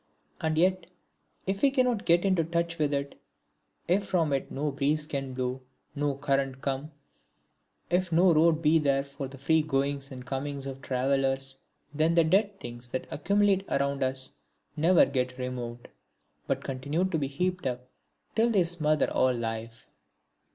And 0.41 0.57
yet 0.57 0.87
if 1.45 1.61
we 1.61 1.69
cannot 1.69 2.07
get 2.07 2.25
into 2.25 2.43
touch 2.43 2.79
with 2.79 2.91
it, 2.91 3.21
if 3.87 4.03
from 4.03 4.33
it 4.33 4.49
no 4.49 4.71
breeze 4.71 5.05
can 5.05 5.35
blow, 5.35 5.61
no 5.93 6.15
current 6.15 6.59
come, 6.63 6.89
if 7.91 8.11
no 8.11 8.33
road 8.33 8.63
be 8.63 8.79
there 8.79 9.03
for 9.03 9.27
the 9.27 9.37
free 9.37 9.61
goings 9.61 10.11
and 10.11 10.25
comings 10.25 10.65
of 10.65 10.81
travellers, 10.81 11.59
then 11.93 12.15
the 12.15 12.23
dead 12.23 12.59
things 12.59 12.89
that 12.89 13.05
accumulate 13.11 13.63
around 13.69 14.01
us 14.01 14.31
never 14.75 15.05
get 15.05 15.37
removed, 15.37 15.87
but 16.47 16.63
continue 16.63 17.05
to 17.05 17.19
be 17.19 17.27
heaped 17.27 17.67
up 17.67 17.87
till 18.35 18.49
they 18.49 18.63
smother 18.63 19.07
all 19.11 19.35
life. 19.35 19.85